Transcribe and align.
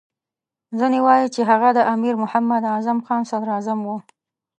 ځینې 0.79 0.99
وایي 1.07 1.27
چې 1.35 1.41
هغه 1.49 1.69
د 1.77 1.79
امیر 1.93 2.13
محمد 2.23 2.63
اعظم 2.73 2.97
خان 3.05 3.21
صدراعظم 3.31 3.79
وو. 3.83 3.97